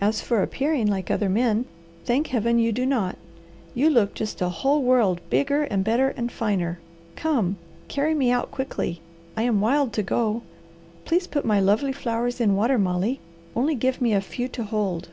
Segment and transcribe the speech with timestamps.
[0.00, 1.64] As for appearing like other men,
[2.04, 3.14] thank Heaven, you do not.
[3.72, 6.80] You look just a whole world bigger and better and finer.
[7.14, 9.00] Come, carry me out quickly.
[9.36, 10.42] I am wild to go.
[11.04, 13.20] Please put my lovely flowers in water, Molly,
[13.54, 15.10] only give me a few to hold."